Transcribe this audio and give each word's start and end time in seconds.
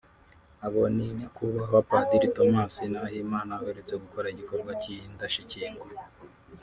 Abo 0.65 0.81
ni 0.95 1.07
Nyakubahwa 1.17 1.79
Padiri 1.89 2.27
Thomas 2.35 2.73
Nahimana 2.91 3.53
uherutse 3.63 3.93
gukora 4.03 4.27
igikorwa 4.33 4.71
cy’indashyikirwa 4.81 5.87